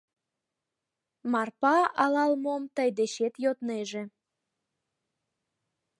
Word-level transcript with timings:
Марпа, 1.31 1.75
алал-мом 2.03 2.63
тый 2.75 2.89
дечет 2.97 3.33
йоднеже. 3.43 4.03